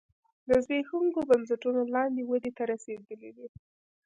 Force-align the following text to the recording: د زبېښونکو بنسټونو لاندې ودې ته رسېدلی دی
د 0.47 0.49
زبېښونکو 0.63 1.19
بنسټونو 1.29 1.81
لاندې 1.95 2.21
ودې 2.29 2.51
ته 2.57 2.63
رسېدلی 2.71 3.31
دی 3.37 3.47